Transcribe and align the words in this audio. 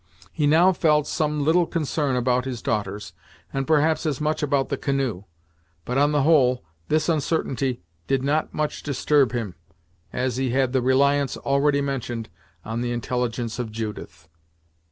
He 0.31 0.47
now 0.47 0.73
felt 0.73 1.05
some 1.05 1.43
little 1.43 1.67
concern 1.67 2.15
about 2.15 2.45
his 2.45 2.63
daughters, 2.63 3.13
and 3.53 3.67
perhaps 3.67 4.03
as 4.07 4.19
much 4.19 4.41
about 4.41 4.69
the 4.69 4.75
canoe; 4.75 5.25
but, 5.85 5.99
on 5.99 6.11
the 6.11 6.23
whole, 6.23 6.63
this 6.87 7.07
uncertainty 7.07 7.83
did 8.07 8.23
not 8.23 8.51
much 8.51 8.81
disturb 8.81 9.31
him, 9.31 9.53
as 10.11 10.37
he 10.37 10.49
had 10.49 10.73
the 10.73 10.81
reliance 10.81 11.37
already 11.37 11.81
mentioned 11.81 12.29
on 12.65 12.81
the 12.81 12.91
intelligence 12.91 13.59
of 13.59 13.71
Judith. 13.71 14.27